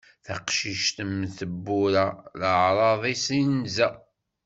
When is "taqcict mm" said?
0.25-1.21